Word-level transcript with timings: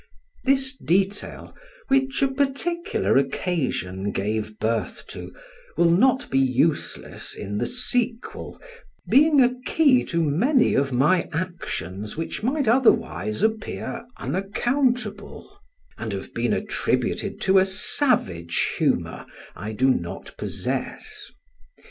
This 0.43 0.75
detail, 0.75 1.53
which 1.87 2.23
a 2.23 2.27
particular 2.27 3.17
occasion 3.19 4.11
gave 4.11 4.57
birth 4.57 5.05
to, 5.09 5.31
will 5.77 5.91
not 5.91 6.27
be 6.31 6.39
useless 6.39 7.35
in 7.35 7.59
the 7.59 7.67
sequel, 7.67 8.59
being 9.11 9.41
a 9.43 9.53
key 9.67 10.03
to 10.05 10.19
many 10.23 10.73
of 10.73 10.91
my 10.91 11.29
actions 11.31 12.17
which 12.17 12.41
might 12.41 12.67
otherwise 12.67 13.43
appear 13.43 14.03
unaccountable; 14.17 15.59
and 15.99 16.13
have 16.13 16.33
been 16.33 16.51
attributed 16.53 17.39
to 17.41 17.59
a 17.59 17.63
savage 17.65 18.73
humor 18.79 19.27
I 19.55 19.71
do 19.73 19.87
not 19.87 20.33
possess. 20.35 21.31